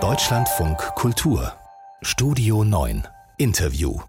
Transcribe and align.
Deutschlandfunk 0.00 0.78
Kultur 0.96 1.52
Studio 2.02 2.64
9 2.64 3.06
Interview 3.38 4.00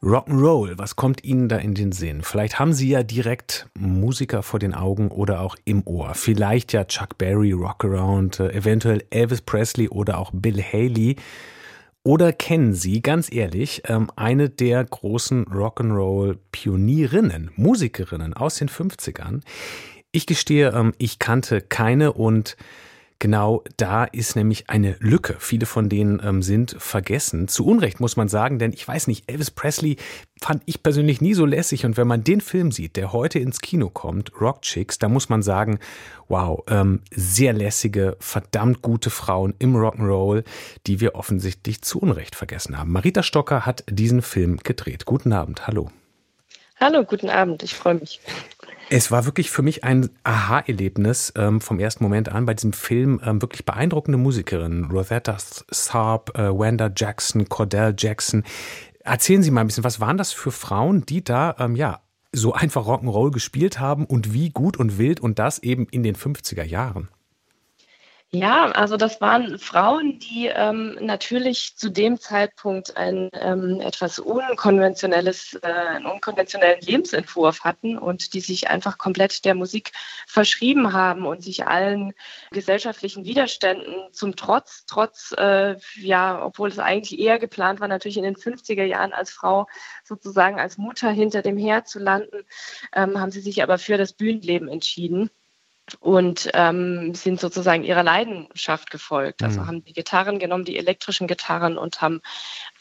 Rock'n'Roll, 0.00 0.78
was 0.78 0.94
kommt 0.94 1.24
Ihnen 1.24 1.48
da 1.48 1.56
in 1.56 1.74
den 1.74 1.90
Sinn? 1.90 2.22
Vielleicht 2.22 2.60
haben 2.60 2.72
Sie 2.72 2.88
ja 2.88 3.02
direkt 3.02 3.66
Musiker 3.76 4.44
vor 4.44 4.60
den 4.60 4.74
Augen 4.74 5.08
oder 5.08 5.40
auch 5.40 5.56
im 5.64 5.84
Ohr. 5.84 6.14
Vielleicht 6.14 6.72
ja 6.72 6.84
Chuck 6.84 7.18
Berry, 7.18 7.50
Rockaround, 7.50 8.38
äh, 8.38 8.52
eventuell 8.52 9.02
Elvis 9.10 9.40
Presley 9.40 9.88
oder 9.88 10.18
auch 10.18 10.30
Bill 10.32 10.62
Haley. 10.62 11.16
Oder 12.04 12.32
kennen 12.32 12.74
Sie, 12.74 13.02
ganz 13.02 13.32
ehrlich, 13.32 13.82
ähm, 13.88 14.08
eine 14.14 14.50
der 14.50 14.84
großen 14.84 15.46
Rock'n'Roll-Pionierinnen, 15.46 17.50
Musikerinnen 17.56 18.34
aus 18.34 18.54
den 18.54 18.68
50ern? 18.68 19.40
Ich 20.12 20.26
gestehe, 20.26 20.72
ähm, 20.72 20.92
ich 20.98 21.18
kannte 21.18 21.60
keine 21.60 22.12
und 22.12 22.56
Genau 23.22 23.62
da 23.76 24.02
ist 24.02 24.34
nämlich 24.34 24.68
eine 24.68 24.96
Lücke. 24.98 25.36
Viele 25.38 25.66
von 25.66 25.88
denen 25.88 26.20
ähm, 26.24 26.42
sind 26.42 26.74
vergessen. 26.76 27.46
Zu 27.46 27.64
Unrecht 27.64 28.00
muss 28.00 28.16
man 28.16 28.26
sagen, 28.26 28.58
denn 28.58 28.72
ich 28.72 28.88
weiß 28.88 29.06
nicht, 29.06 29.30
Elvis 29.30 29.52
Presley 29.52 29.96
fand 30.40 30.64
ich 30.66 30.82
persönlich 30.82 31.20
nie 31.20 31.34
so 31.34 31.46
lässig. 31.46 31.86
Und 31.86 31.96
wenn 31.96 32.08
man 32.08 32.24
den 32.24 32.40
Film 32.40 32.72
sieht, 32.72 32.96
der 32.96 33.12
heute 33.12 33.38
ins 33.38 33.60
Kino 33.60 33.90
kommt, 33.90 34.32
Rock 34.40 34.62
Chicks, 34.62 34.98
da 34.98 35.08
muss 35.08 35.28
man 35.28 35.40
sagen, 35.40 35.78
wow, 36.26 36.64
ähm, 36.66 37.02
sehr 37.12 37.52
lässige, 37.52 38.16
verdammt 38.18 38.82
gute 38.82 39.10
Frauen 39.10 39.54
im 39.60 39.76
Rock'n'Roll, 39.76 40.42
die 40.88 40.98
wir 40.98 41.14
offensichtlich 41.14 41.80
zu 41.82 42.00
Unrecht 42.00 42.34
vergessen 42.34 42.76
haben. 42.76 42.90
Marita 42.90 43.22
Stocker 43.22 43.64
hat 43.64 43.84
diesen 43.88 44.22
Film 44.22 44.56
gedreht. 44.56 45.04
Guten 45.04 45.32
Abend, 45.32 45.68
hallo. 45.68 45.92
Hallo, 46.80 47.04
guten 47.04 47.30
Abend, 47.30 47.62
ich 47.62 47.76
freue 47.76 47.94
mich. 47.94 48.18
Es 48.94 49.10
war 49.10 49.24
wirklich 49.24 49.50
für 49.50 49.62
mich 49.62 49.84
ein 49.84 50.10
Aha-Erlebnis 50.22 51.32
ähm, 51.34 51.62
vom 51.62 51.80
ersten 51.80 52.04
Moment 52.04 52.28
an 52.28 52.44
bei 52.44 52.52
diesem 52.52 52.74
Film. 52.74 53.22
Ähm, 53.24 53.40
wirklich 53.40 53.64
beeindruckende 53.64 54.18
Musikerinnen. 54.18 54.90
Rosetta 54.90 55.38
Tharpe, 55.70 56.34
äh, 56.34 56.50
Wanda 56.50 56.92
Jackson, 56.94 57.48
Cordell 57.48 57.94
Jackson. 57.96 58.44
Erzählen 59.00 59.42
Sie 59.42 59.50
mal 59.50 59.62
ein 59.62 59.66
bisschen, 59.68 59.82
was 59.82 60.00
waren 60.00 60.18
das 60.18 60.32
für 60.32 60.52
Frauen, 60.52 61.06
die 61.06 61.24
da 61.24 61.56
ähm, 61.58 61.74
ja 61.74 62.00
so 62.32 62.52
einfach 62.52 62.86
Rock'n'Roll 62.86 63.30
gespielt 63.30 63.80
haben 63.80 64.04
und 64.04 64.34
wie 64.34 64.50
gut 64.50 64.76
und 64.76 64.98
wild 64.98 65.20
und 65.20 65.38
das 65.38 65.60
eben 65.60 65.86
in 65.86 66.02
den 66.02 66.14
50er 66.14 66.62
Jahren? 66.62 67.08
Ja, 68.34 68.70
also 68.70 68.96
das 68.96 69.20
waren 69.20 69.58
Frauen, 69.58 70.18
die 70.18 70.46
ähm, 70.46 70.96
natürlich 71.02 71.76
zu 71.76 71.90
dem 71.90 72.18
Zeitpunkt 72.18 72.96
ein 72.96 73.28
ähm, 73.34 73.78
etwas 73.82 74.18
unkonventionelles, 74.18 75.52
äh, 75.62 75.66
einen 75.66 76.06
unkonventionellen 76.06 76.80
Lebensentwurf 76.80 77.60
hatten 77.60 77.98
und 77.98 78.32
die 78.32 78.40
sich 78.40 78.70
einfach 78.70 78.96
komplett 78.96 79.44
der 79.44 79.54
Musik 79.54 79.92
verschrieben 80.26 80.94
haben 80.94 81.26
und 81.26 81.42
sich 81.42 81.66
allen 81.66 82.14
gesellschaftlichen 82.52 83.26
Widerständen 83.26 84.10
zum 84.12 84.34
Trotz, 84.34 84.86
trotz, 84.86 85.34
äh, 85.36 85.76
ja, 86.00 86.42
obwohl 86.42 86.70
es 86.70 86.78
eigentlich 86.78 87.20
eher 87.20 87.38
geplant 87.38 87.80
war, 87.80 87.88
natürlich 87.88 88.16
in 88.16 88.24
den 88.24 88.36
50er 88.36 88.84
Jahren 88.84 89.12
als 89.12 89.30
Frau 89.30 89.66
sozusagen 90.04 90.58
als 90.58 90.78
Mutter 90.78 91.10
hinter 91.10 91.42
dem 91.42 91.58
Herd 91.58 91.86
zu 91.86 91.98
landen, 91.98 92.46
ähm, 92.94 93.20
haben 93.20 93.30
sie 93.30 93.42
sich 93.42 93.62
aber 93.62 93.76
für 93.76 93.98
das 93.98 94.14
Bühnenleben 94.14 94.68
entschieden 94.68 95.28
und 96.00 96.50
ähm, 96.54 97.14
sind 97.14 97.40
sozusagen 97.40 97.84
ihrer 97.84 98.02
Leidenschaft 98.02 98.90
gefolgt. 98.90 99.42
Also 99.42 99.60
mhm. 99.60 99.66
haben 99.66 99.84
die 99.84 99.92
Gitarren 99.92 100.38
genommen, 100.38 100.64
die 100.64 100.78
elektrischen 100.78 101.26
Gitarren 101.26 101.76
und 101.76 102.00
haben 102.00 102.20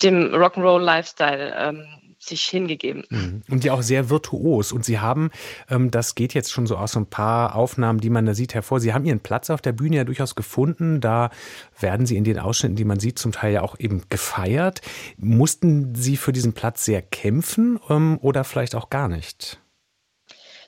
dem 0.04 0.34
Rock'n'Roll-Lifestyle 0.34 1.54
ähm, 1.58 1.88
sich 2.20 2.44
hingegeben. 2.44 3.04
Mhm. 3.10 3.42
Und 3.50 3.64
die 3.64 3.72
auch 3.72 3.82
sehr 3.82 4.10
virtuos. 4.10 4.72
Und 4.72 4.86
sie 4.86 5.00
haben, 5.00 5.32
ähm, 5.70 5.90
das 5.90 6.16
geht 6.16 6.34
jetzt 6.34 6.52
schon 6.52 6.68
so 6.68 6.78
aus 6.78 6.92
so 6.92 7.00
ein 7.00 7.08
paar 7.08 7.56
Aufnahmen, 7.56 8.00
die 8.00 8.12
man 8.12 8.26
da 8.26 8.36
sieht, 8.36 8.54
hervor. 8.54 8.80
Sie 8.80 8.94
haben 8.94 9.06
ihren 9.06 9.20
Platz 9.20 9.50
auf 9.50 9.62
der 9.62 9.72
Bühne 9.72 9.98
ja 9.98 10.04
durchaus 10.04 10.36
gefunden. 10.36 11.02
Da 11.02 11.32
werden 11.80 12.06
sie 12.06 12.18
in 12.18 12.24
den 12.24 12.40
Ausschnitten, 12.40 12.76
die 12.76 12.86
man 12.86 13.00
sieht, 13.00 13.18
zum 13.18 13.32
Teil 13.32 13.54
ja 13.54 13.62
auch 13.64 13.80
eben 13.80 14.04
gefeiert. 14.10 14.82
Mussten 15.18 15.96
sie 15.96 16.16
für 16.18 16.32
diesen 16.32 16.54
Platz 16.54 16.86
sehr 16.86 17.02
kämpfen 17.02 17.80
ähm, 17.90 18.20
oder 18.22 18.44
vielleicht 18.44 18.76
auch 18.76 18.92
gar 18.92 19.08
nicht? 19.08 19.61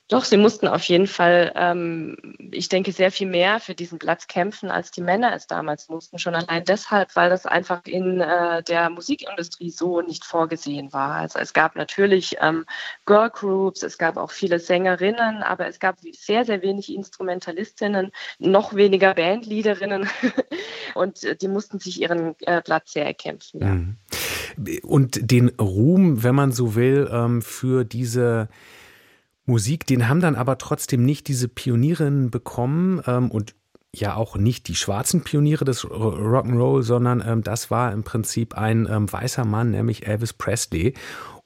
Doch, 0.08 0.24
sie 0.24 0.36
mussten 0.36 0.68
auf 0.68 0.82
jeden 0.82 1.06
Fall, 1.06 1.50
ähm, 1.54 2.16
ich 2.52 2.68
denke, 2.68 2.92
sehr 2.92 3.10
viel 3.10 3.26
mehr 3.26 3.58
für 3.58 3.74
diesen 3.74 3.98
Platz 3.98 4.26
kämpfen, 4.26 4.70
als 4.70 4.90
die 4.90 5.00
Männer 5.00 5.34
es 5.34 5.46
damals 5.46 5.88
mussten. 5.88 6.18
Schon 6.18 6.34
allein 6.34 6.62
deshalb, 6.64 7.16
weil 7.16 7.30
das 7.30 7.46
einfach 7.46 7.80
in 7.86 8.20
äh, 8.20 8.62
der 8.62 8.90
Musikindustrie 8.90 9.70
so 9.70 10.02
nicht 10.02 10.26
vorgesehen 10.26 10.92
war. 10.92 11.14
Also 11.14 11.38
es 11.38 11.54
gab 11.54 11.74
natürlich 11.74 12.36
ähm, 12.42 12.66
Girlgroups, 13.06 13.82
es 13.82 13.96
gab 13.96 14.18
auch 14.18 14.30
viele 14.30 14.58
Sängerinnen, 14.58 15.42
aber 15.42 15.68
es 15.68 15.78
gab 15.78 15.96
sehr, 16.12 16.44
sehr 16.44 16.60
wenig 16.60 16.94
Instrumentalistinnen, 16.94 18.12
noch 18.38 18.74
weniger 18.74 19.14
Bandleaderinnen 19.14 20.06
und 20.94 21.24
äh, 21.24 21.34
die 21.34 21.48
mussten 21.48 21.78
sich 21.78 22.02
ihren 22.02 22.38
äh, 22.40 22.60
Platz 22.60 22.92
sehr 22.92 23.06
erkämpfen. 23.06 23.60
Ja. 23.60 23.66
Mhm. 23.68 23.96
Und 24.82 25.30
den 25.30 25.48
Ruhm, 25.58 26.22
wenn 26.22 26.34
man 26.34 26.52
so 26.52 26.74
will, 26.74 27.08
ähm, 27.10 27.40
für 27.40 27.84
diese 27.84 28.48
Musik, 29.46 29.86
den 29.86 30.08
haben 30.08 30.20
dann 30.20 30.36
aber 30.36 30.58
trotzdem 30.58 31.04
nicht 31.04 31.28
diese 31.28 31.48
Pionierinnen 31.48 32.30
bekommen 32.30 33.02
ähm, 33.06 33.30
und 33.30 33.54
ja 33.92 34.16
auch 34.16 34.36
nicht 34.36 34.68
die 34.68 34.74
schwarzen 34.74 35.22
Pioniere 35.22 35.64
des 35.64 35.84
Rock'n'Roll, 35.84 36.82
sondern 36.82 37.22
ähm, 37.26 37.42
das 37.42 37.70
war 37.70 37.92
im 37.92 38.02
Prinzip 38.02 38.56
ein 38.56 38.88
ähm, 38.90 39.10
weißer 39.10 39.44
Mann, 39.44 39.70
nämlich 39.70 40.06
Elvis 40.06 40.32
Presley. 40.32 40.94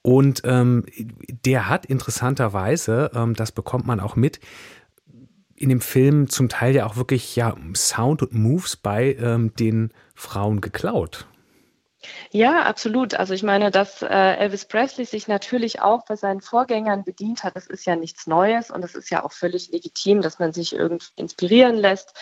Und 0.03 0.43
ähm, 0.45 0.85
der 1.45 1.69
hat 1.69 1.87
interessanterweise, 1.87 3.11
ähm, 3.15 3.35
das 3.35 3.53
bekommt 3.53 3.87
man 3.87 4.01
auch 4.01 4.17
mit, 4.17 4.41
in 5.57 5.69
dem 5.69 5.81
Film 5.81 6.29
zum 6.29 6.49
Teil 6.49 6.75
ja 6.75 6.87
auch 6.87 6.97
wirklich 6.97 7.35
ja 7.35 7.55
Sound 7.75 8.23
und 8.23 8.33
Moves 8.33 8.77
bei 8.77 9.15
ähm, 9.15 9.53
den 9.55 9.93
Frauen 10.15 10.61
geklaut. 10.61 11.27
Ja, 12.31 12.63
absolut. 12.63 13.15
Also 13.15 13.35
ich 13.35 13.43
meine, 13.43 13.71
dass 13.73 14.03
äh, 14.03 14.07
Elvis 14.07 14.67
Presley 14.67 15.05
sich 15.05 15.27
natürlich 15.27 15.81
auch 15.81 16.05
bei 16.05 16.15
seinen 16.15 16.41
Vorgängern 16.41 17.03
bedient 17.03 17.43
hat, 17.43 17.57
das 17.57 17.67
ist 17.67 17.87
ja 17.87 17.97
nichts 17.97 18.27
Neues 18.29 18.71
und 18.71 18.85
es 18.85 18.95
ist 18.95 19.11
ja 19.11 19.25
auch 19.25 19.33
völlig 19.33 19.73
legitim, 19.73 20.23
dass 20.23 20.39
man 20.39 20.53
sich 20.53 20.75
irgendwie 20.75 21.09
inspirieren 21.17 21.77
lässt 21.77 22.15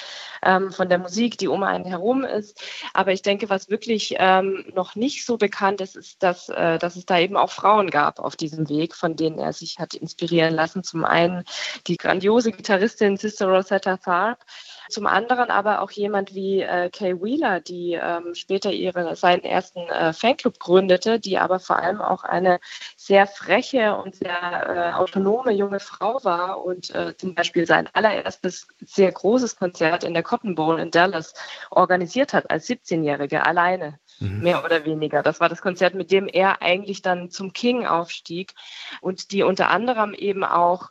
ähm, 0.42 0.72
von 0.72 0.88
der 0.88 0.98
Musik, 0.98 1.36
die 1.36 1.48
um 1.48 1.62
einen 1.62 1.84
herum 1.84 2.24
ist. 2.24 2.62
Aber 2.94 3.12
ich 3.12 3.20
denke, 3.20 3.50
was 3.50 3.68
wirklich 3.68 4.14
ähm, 4.18 4.64
noch 4.74 4.94
nicht 4.94 5.26
so 5.26 5.36
bekannt 5.36 5.82
ist, 5.82 5.96
ist, 5.96 6.22
dass, 6.22 6.48
äh, 6.48 6.78
dass 6.78 6.96
es 6.96 7.04
da 7.04 7.18
eben 7.18 7.36
auch 7.36 7.50
Frauen 7.50 7.90
gab 7.90 8.18
auf 8.18 8.34
diesem 8.36 8.70
Weg, 8.70 8.94
von 8.94 9.14
denen 9.14 9.38
er 9.38 9.52
sich 9.52 9.78
hat 9.78 9.92
inspirieren 9.92 10.54
lassen. 10.54 10.84
Zum 10.84 11.04
einen 11.04 11.44
die 11.86 11.98
grandiose 11.98 12.50
Gitarristin 12.50 13.18
Sister 13.18 13.46
Rosetta 13.48 13.98
Tharpe, 13.98 14.44
zum 14.88 15.06
anderen 15.06 15.50
aber 15.50 15.80
auch 15.80 15.90
jemand 15.90 16.34
wie 16.34 16.62
äh, 16.62 16.90
Kay 16.90 17.20
Wheeler, 17.22 17.60
die 17.60 17.98
ähm, 18.00 18.34
später 18.34 18.70
ihre, 18.70 19.16
seinen 19.16 19.44
ersten 19.44 19.80
äh, 19.88 20.12
Fanclub 20.12 20.58
gründete, 20.58 21.18
die 21.20 21.38
aber 21.38 21.60
vor 21.60 21.76
allem 21.76 22.00
auch 22.00 22.24
eine 22.24 22.60
sehr 22.96 23.26
freche 23.26 23.96
und 23.96 24.16
sehr 24.16 24.30
äh, 24.32 24.92
autonome 24.94 25.52
junge 25.52 25.80
Frau 25.80 26.22
war 26.24 26.64
und 26.64 26.94
äh, 26.94 27.16
zum 27.16 27.34
Beispiel 27.34 27.66
sein 27.66 27.88
allererstes 27.92 28.68
sehr 28.84 29.12
großes 29.12 29.56
Konzert 29.56 30.04
in 30.04 30.14
der 30.14 30.22
Cotton 30.22 30.54
Bowl 30.54 30.78
in 30.78 30.90
Dallas 30.90 31.34
organisiert 31.70 32.32
hat 32.32 32.50
als 32.50 32.68
17-Jährige 32.68 33.44
alleine. 33.44 33.98
Mhm. 34.18 34.40
Mehr 34.40 34.64
oder 34.64 34.84
weniger. 34.84 35.22
Das 35.22 35.40
war 35.40 35.48
das 35.48 35.60
Konzert, 35.60 35.94
mit 35.94 36.10
dem 36.10 36.26
er 36.26 36.62
eigentlich 36.62 37.02
dann 37.02 37.30
zum 37.30 37.52
King 37.52 37.86
aufstieg 37.86 38.54
und 39.00 39.30
die 39.32 39.42
unter 39.42 39.68
anderem 39.68 40.14
eben 40.14 40.44
auch 40.44 40.90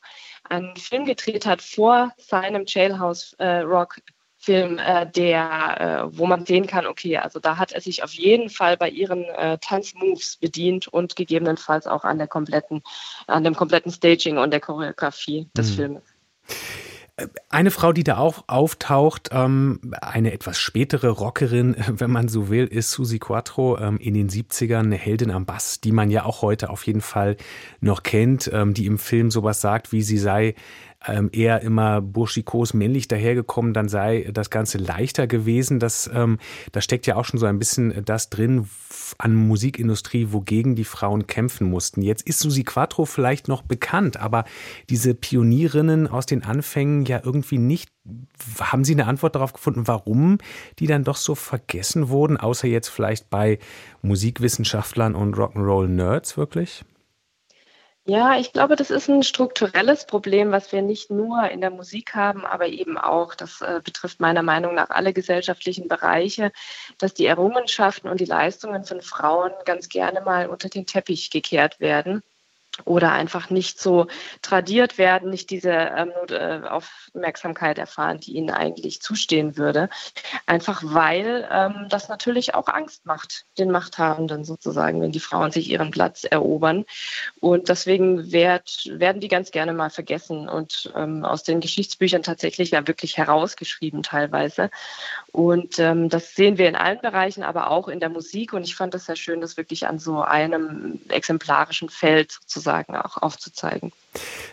einen 0.50 0.75
Film 0.75 1.06
gedreht 1.06 1.45
hat 1.45 1.61
vor 1.61 2.13
seinem 2.17 2.66
Jailhouse 2.66 3.33
äh, 3.39 3.59
Rock 3.59 4.00
Film, 4.45 4.78
äh, 4.78 5.09
der, 5.09 6.07
äh, 6.11 6.17
wo 6.17 6.28
man 6.28 6.45
sehen 6.45 6.67
kann, 6.67 6.85
okay, 6.85 7.17
also 7.17 7.39
da 7.39 7.57
hat 7.57 7.72
er 7.72 7.81
sich 7.81 8.03
auf 8.03 8.13
jeden 8.13 8.51
Fall 8.51 8.78
bei 8.78 8.89
ihren 8.89 9.23
äh, 9.23 9.57
Tanzmoves 9.57 10.38
bedient 10.38 10.88
und 10.88 11.16
gegebenenfalls 11.16 11.88
auch 11.88 12.03
an 12.03 12.19
der 12.19 12.28
kompletten, 12.28 12.83
an 13.25 13.44
dem 13.44 13.56
kompletten 13.56 13.91
Staging 13.91 14.38
und 14.38 14.51
der 14.51 14.59
Choreografie 14.59 15.50
des 15.57 15.72
mhm. 15.72 15.75
Filmes. 15.75 16.14
Eine 17.49 17.71
Frau, 17.71 17.93
die 17.93 18.03
da 18.03 18.17
auch 18.17 18.43
auftaucht, 18.47 19.29
ähm, 19.31 19.79
eine 20.01 20.33
etwas 20.33 20.59
spätere 20.59 21.07
Rockerin, 21.09 21.75
wenn 21.88 22.12
man 22.12 22.27
so 22.27 22.50
will, 22.50 22.65
ist 22.65 22.91
Susi 22.91 23.19
Quattro 23.19 23.77
ähm, 23.77 23.97
in 23.97 24.13
den 24.13 24.29
70ern, 24.29 24.79
eine 24.79 24.97
Heldin 24.97 25.31
am 25.31 25.45
Bass, 25.45 25.79
die 25.79 25.94
man 25.94 26.12
ja 26.12 26.25
auch 26.25 26.41
heute 26.41 26.69
auf 26.69 26.85
jeden 26.85 27.01
Fall 27.01 27.38
noch 27.79 28.03
kennt, 28.03 28.50
ähm, 28.53 28.73
die 28.73 28.85
im 28.85 28.97
Film 28.97 29.31
sowas 29.31 29.62
sagt, 29.62 29.94
wie 29.94 30.01
sie 30.01 30.17
sei 30.17 30.56
ähm, 31.07 31.29
eher 31.31 31.62
immer 31.62 32.01
burschikos 32.01 32.73
männlich 32.73 33.07
dahergekommen, 33.07 33.73
dann 33.73 33.89
sei 33.89 34.29
das 34.33 34.50
Ganze 34.50 34.77
leichter 34.77 35.27
gewesen. 35.27 35.79
Das, 35.79 36.09
ähm, 36.13 36.39
da 36.71 36.81
steckt 36.81 37.07
ja 37.07 37.15
auch 37.15 37.25
schon 37.25 37.39
so 37.39 37.45
ein 37.45 37.59
bisschen 37.59 38.03
das 38.06 38.29
drin 38.29 38.68
an 39.18 39.35
Musikindustrie, 39.35 40.27
wogegen 40.31 40.75
die 40.75 40.83
Frauen 40.83 41.27
kämpfen 41.27 41.69
mussten. 41.69 42.01
Jetzt 42.01 42.27
ist 42.27 42.39
Susi 42.39 42.63
Quattro 42.63 43.06
vielleicht 43.06 43.47
noch 43.47 43.61
bekannt, 43.61 44.18
aber 44.18 44.45
diese 44.89 45.13
Pionierinnen 45.13 46.07
aus 46.07 46.25
den 46.25 46.44
Anfängen 46.44 47.05
ja 47.07 47.22
irgendwie 47.24 47.57
nicht. 47.57 47.90
Haben 48.60 48.84
Sie 48.84 48.94
eine 48.94 49.07
Antwort 49.07 49.36
darauf 49.36 49.54
gefunden, 49.54 49.88
warum 49.88 50.38
die 50.80 50.88
dann 50.88 51.04
doch 51.04 51.18
so 51.18 51.36
vergessen 51.36 52.10
wurden, 52.10 52.38
außer 52.38 52.68
jetzt 52.68 52.90
vielleicht 52.90 53.30
bei 53.30 53.60
Musikwissenschaftlern 54.02 55.16
und 55.16 55.36
Rock'n'Roll-Nerds 55.36 56.38
wirklich? 56.38 56.86
Ja, 58.07 58.38
ich 58.38 58.54
glaube, 58.54 58.75
das 58.75 58.92
ist 58.92 59.10
ein 59.10 59.24
strukturelles 59.24 60.06
Problem, 60.06 60.52
was 60.52 60.72
wir 60.72 60.84
nicht 60.84 61.10
nur 61.10 61.50
in 61.50 61.60
der 61.60 61.72
Musik 61.72 62.13
haben, 62.13 62.46
aber 62.46 62.68
eben 62.68 63.00
auch, 63.00 63.34
das 63.34 63.62
äh, 63.62 63.81
betrifft 63.84 64.19
meiner 64.19 64.44
Meinung 64.44 64.75
nach 64.75 64.92
alle 64.92 65.12
gesellschaftlichen 65.12 65.88
Bereiche, 65.88 66.52
dass 67.00 67.16
die 67.16 67.25
Errungenschaften 67.25 68.07
und 68.07 68.19
die 68.19 68.25
Leistungen 68.25 68.84
von 68.84 69.02
Frauen 69.02 69.52
ganz 69.66 69.90
gerne 69.90 70.22
mal 70.22 70.50
unter 70.50 70.69
den 70.69 70.86
Teppich 70.86 71.31
gekehrt 71.31 71.80
werden 71.80 72.22
oder 72.83 73.13
einfach 73.13 73.50
nicht 73.50 73.80
so 73.80 74.07
tradiert 74.42 74.98
werden, 74.98 75.30
nicht 75.30 75.50
diese 75.50 75.72
ähm, 75.72 76.12
äh, 76.30 76.68
Aufmerksamkeit 76.68 77.77
erfahren, 77.77 78.19
die 78.19 78.33
ihnen 78.33 78.50
eigentlich 78.50 79.01
zustehen 79.01 79.56
würde. 79.56 79.89
Einfach 80.45 80.83
weil 80.83 81.48
ähm, 81.50 81.88
das 81.89 82.10
natürlich 82.10 82.54
auch 82.54 82.68
Angst 82.68 83.06
macht, 83.06 83.45
den 83.57 83.72
Machthabenden 83.72 84.44
sozusagen, 84.44 85.01
wenn 85.01 85.13
die 85.13 85.22
Frauen 85.22 85.51
sich 85.51 85.69
ihren 85.69 85.92
Platz 85.92 86.25
erobern. 86.25 86.86
Und 87.39 87.69
deswegen 87.69 88.33
werd, 88.33 88.89
werden 88.92 89.21
die 89.21 89.30
ganz 89.30 89.51
gerne 89.51 89.74
mal 89.74 89.89
vergessen 89.89 90.50
und 90.50 90.92
ähm, 90.95 91.24
aus 91.24 91.44
den 91.44 91.62
Geschichtsbüchern 91.62 92.24
tatsächlich 92.24 92.71
ja 92.71 92.86
wirklich 92.88 93.18
herausgeschrieben 93.18 94.04
teilweise. 94.04 94.69
Und 95.35 95.79
ähm, 95.79 96.07
das 96.07 96.33
sehen 96.33 96.57
wir 96.57 96.69
in 96.69 96.77
allen 96.77 97.01
Bereichen, 97.01 97.43
aber 97.43 97.69
auch 97.69 97.89
in 97.89 97.99
der 97.99 98.07
Musik. 98.07 98.53
Und 98.53 98.63
ich 98.63 98.73
fand 98.73 98.93
das 98.93 99.07
sehr 99.07 99.17
schön, 99.17 99.41
das 99.41 99.57
wirklich 99.57 99.85
an 99.85 99.99
so 99.99 100.21
einem 100.21 101.01
exemplarischen 101.09 101.89
Feld 101.89 102.31
sozusagen 102.31 102.95
auch 102.95 103.17
aufzuzeigen. 103.17 103.91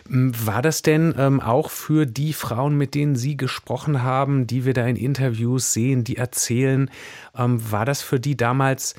War 0.09 0.61
das 0.61 0.81
denn 0.81 1.15
ähm, 1.17 1.39
auch 1.39 1.69
für 1.69 2.05
die 2.05 2.33
Frauen, 2.33 2.77
mit 2.77 2.95
denen 2.95 3.15
Sie 3.15 3.37
gesprochen 3.37 4.03
haben, 4.03 4.45
die 4.45 4.65
wir 4.65 4.73
da 4.73 4.85
in 4.85 4.97
Interviews 4.97 5.71
sehen, 5.71 6.03
die 6.03 6.17
erzählen, 6.17 6.91
ähm, 7.33 7.71
war 7.71 7.85
das 7.85 8.01
für 8.01 8.19
die 8.19 8.35
damals 8.35 8.93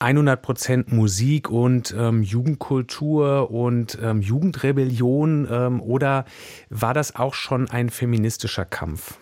100 0.00 0.42
Prozent 0.42 0.92
Musik 0.92 1.48
und 1.48 1.94
ähm, 1.96 2.24
Jugendkultur 2.24 3.52
und 3.52 3.96
ähm, 4.02 4.20
Jugendrebellion 4.20 5.46
ähm, 5.48 5.80
oder 5.80 6.24
war 6.70 6.92
das 6.92 7.14
auch 7.14 7.34
schon 7.34 7.70
ein 7.70 7.88
feministischer 7.88 8.64
Kampf? 8.64 9.16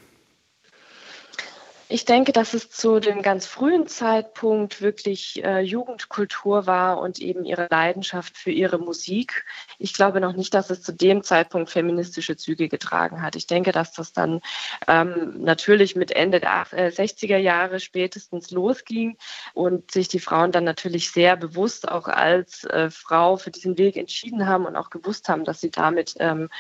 Ich 1.91 2.05
denke, 2.05 2.33
dass 2.33 2.53
es 2.53 2.69
zu 2.69 3.01
dem 3.01 3.23
ganz 3.23 3.47
frühen 3.47 3.87
Zeitpunkt 3.87 4.83
wirklich 4.83 5.43
äh, 5.43 5.61
Jugendkultur 5.61 6.67
war 6.67 7.01
und 7.01 7.19
eben 7.19 7.47
ihre 7.47 7.67
Leidenschaft 7.71 8.37
für 8.37 8.51
ihre 8.51 8.79
Musik. 8.79 9.47
Ich 9.79 9.95
glaube 9.95 10.21
noch 10.21 10.35
nicht, 10.35 10.53
dass 10.53 10.69
es 10.69 10.83
zu 10.83 10.93
dem 10.93 11.23
Zeitpunkt 11.23 11.71
feministische 11.71 12.37
Züge 12.37 12.69
getragen 12.69 13.23
hat. 13.23 13.37
Ich 13.37 13.47
denke, 13.47 13.73
dass 13.73 13.93
das 13.93 14.13
dann 14.13 14.43
ähm, 14.87 15.43
natürlich 15.43 15.97
mit 15.97 16.11
Ende 16.11 16.41
der 16.41 16.67
60er 16.67 17.37
äh, 17.37 17.43
Jahre 17.43 17.81
spätestens 17.81 18.51
losging 18.51 19.17
und 19.55 19.91
sich 19.91 20.09
die 20.09 20.21
Frauen 20.21 20.53
dann 20.53 20.65
natürlich 20.65 21.11
sehr 21.11 21.37
bewusst 21.37 21.89
auch 21.89 22.07
als 22.07 22.65
äh, 22.65 22.91
Frau 22.91 23.39
für 23.39 23.51
diesen 23.51 23.79
Weg 23.79 23.97
entschieden 23.97 24.47
haben 24.47 24.67
und 24.67 24.77
auch 24.77 24.91
gewusst 24.91 25.31
haben, 25.31 25.45
dass 25.45 25.63
sie 25.63 25.71
damit 25.71 26.17
ähm, 26.19 26.51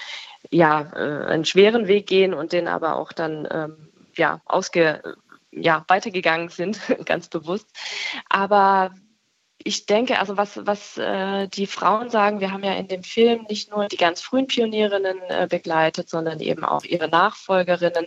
ja, 0.50 0.90
äh, 0.94 1.26
einen 1.26 1.44
schweren 1.44 1.86
Weg 1.86 2.06
gehen 2.06 2.32
und 2.32 2.52
den 2.52 2.66
aber 2.66 2.96
auch 2.96 3.12
dann 3.12 3.46
ähm, 3.50 3.88
ja, 4.18 4.40
ausge, 4.44 5.16
ja, 5.50 5.84
weitergegangen 5.88 6.48
sind, 6.48 6.80
ganz 7.04 7.28
bewusst. 7.28 7.68
Aber 8.28 8.92
ich 9.60 9.86
denke, 9.86 10.20
also 10.20 10.36
was, 10.36 10.66
was 10.66 10.96
äh, 10.98 11.48
die 11.48 11.66
Frauen 11.66 12.10
sagen, 12.10 12.40
wir 12.40 12.52
haben 12.52 12.62
ja 12.62 12.74
in 12.74 12.86
dem 12.86 13.02
Film 13.02 13.44
nicht 13.48 13.70
nur 13.70 13.88
die 13.88 13.96
ganz 13.96 14.20
frühen 14.20 14.46
Pionierinnen 14.46 15.18
äh, 15.28 15.48
begleitet, 15.50 16.08
sondern 16.08 16.38
eben 16.40 16.64
auch 16.64 16.84
ihre 16.84 17.08
Nachfolgerinnen 17.08 18.06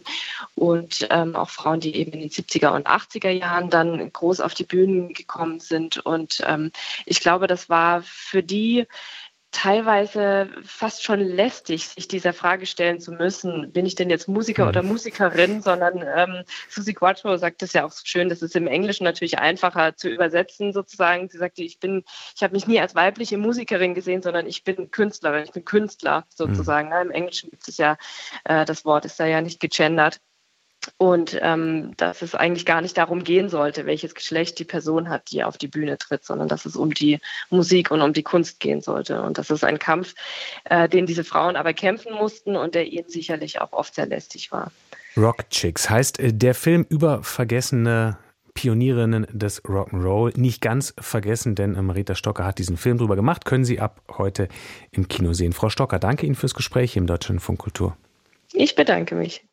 und 0.55 1.07
ähm, 1.11 1.35
auch 1.35 1.49
Frauen, 1.49 1.81
die 1.81 1.95
eben 1.95 2.13
in 2.13 2.21
den 2.21 2.29
70er 2.29 2.73
und 2.73 2.87
80er 2.87 3.29
Jahren 3.29 3.69
dann 3.69 4.13
groß 4.13 4.39
auf 4.39 4.53
die 4.53 4.63
Bühnen 4.63 5.13
gekommen 5.13 5.59
sind. 5.59 5.97
Und 5.97 6.41
ähm, 6.47 6.71
ich 7.05 7.19
glaube, 7.19 7.47
das 7.47 7.67
war 7.67 8.01
für 8.01 8.43
die 8.43 8.87
teilweise 9.51 10.49
fast 10.63 11.03
schon 11.03 11.19
lästig, 11.19 11.87
sich 11.89 12.07
dieser 12.07 12.33
Frage 12.33 12.65
stellen 12.65 12.99
zu 12.99 13.11
müssen, 13.11 13.71
bin 13.71 13.85
ich 13.85 13.95
denn 13.95 14.09
jetzt 14.09 14.27
Musiker 14.27 14.67
oder 14.67 14.81
hm. 14.81 14.87
Musikerin, 14.87 15.61
sondern 15.61 16.03
ähm, 16.15 16.43
Susie 16.69 16.93
Quattro 16.93 17.35
sagt 17.37 17.61
es 17.61 17.73
ja 17.73 17.85
auch 17.85 17.91
so 17.91 18.01
schön, 18.05 18.29
das 18.29 18.41
ist 18.41 18.55
im 18.55 18.67
Englischen 18.67 19.03
natürlich 19.03 19.39
einfacher 19.39 19.95
zu 19.95 20.09
übersetzen 20.09 20.71
sozusagen. 20.71 21.29
Sie 21.29 21.37
sagte, 21.37 21.63
ich 21.63 21.79
bin, 21.79 22.03
ich 22.35 22.43
habe 22.43 22.53
mich 22.53 22.65
nie 22.65 22.79
als 22.79 22.95
weibliche 22.95 23.37
Musikerin 23.37 23.93
gesehen, 23.93 24.21
sondern 24.21 24.47
ich 24.47 24.63
bin 24.63 24.89
Künstlerin, 24.89 25.43
ich 25.43 25.51
bin 25.51 25.65
Künstler 25.65 26.25
sozusagen. 26.29 26.89
Mhm. 26.89 27.01
Im 27.01 27.11
Englischen 27.11 27.49
gibt 27.49 27.67
es 27.67 27.77
ja, 27.77 27.97
äh, 28.45 28.65
das 28.65 28.85
Wort 28.85 29.05
ist 29.05 29.19
da 29.19 29.25
ja 29.25 29.41
nicht 29.41 29.59
gegendert. 29.59 30.21
Und 30.97 31.37
ähm, 31.41 31.93
dass 31.97 32.21
es 32.21 32.33
eigentlich 32.33 32.65
gar 32.65 32.81
nicht 32.81 32.97
darum 32.97 33.23
gehen 33.23 33.49
sollte, 33.49 33.85
welches 33.85 34.15
Geschlecht 34.15 34.57
die 34.59 34.65
Person 34.65 35.09
hat, 35.09 35.31
die 35.31 35.43
auf 35.43 35.57
die 35.57 35.67
Bühne 35.67 35.97
tritt, 35.97 36.25
sondern 36.25 36.47
dass 36.47 36.65
es 36.65 36.75
um 36.75 36.93
die 36.93 37.19
Musik 37.49 37.91
und 37.91 38.01
um 38.01 38.13
die 38.13 38.23
Kunst 38.23 38.59
gehen 38.59 38.81
sollte. 38.81 39.21
Und 39.21 39.37
das 39.37 39.49
ist 39.49 39.63
ein 39.63 39.79
Kampf, 39.79 40.15
äh, 40.65 40.89
den 40.89 41.05
diese 41.05 41.23
Frauen 41.23 41.55
aber 41.55 41.73
kämpfen 41.73 42.13
mussten 42.13 42.55
und 42.55 42.75
der 42.75 42.87
ihnen 42.87 43.09
sicherlich 43.09 43.61
auch 43.61 43.73
oft 43.73 43.95
sehr 43.95 44.07
lästig 44.07 44.51
war. 44.51 44.71
Rock 45.17 45.49
Chicks 45.49 45.89
heißt 45.89 46.19
äh, 46.19 46.33
der 46.33 46.55
Film 46.55 46.85
über 46.89 47.21
vergessene 47.23 48.17
Pionierinnen 48.53 49.27
des 49.31 49.63
Rock'n'Roll. 49.63 50.37
Nicht 50.39 50.61
ganz 50.61 50.93
vergessen, 50.99 51.55
denn 51.55 51.73
Marita 51.85 52.15
Stocker 52.15 52.45
hat 52.45 52.57
diesen 52.57 52.77
Film 52.77 52.97
drüber 52.97 53.15
gemacht. 53.15 53.45
Können 53.45 53.65
Sie 53.65 53.79
ab 53.79 54.01
heute 54.17 54.47
im 54.91 55.07
Kino 55.07 55.33
sehen. 55.33 55.53
Frau 55.53 55.69
Stocker, 55.69 55.99
danke 55.99 56.25
Ihnen 56.25 56.35
fürs 56.35 56.53
Gespräch 56.53 56.95
im 56.95 57.07
Deutschlandfunk 57.07 57.59
Kultur. 57.59 57.95
Ich 58.53 58.75
bedanke 58.75 59.15
mich. 59.15 59.45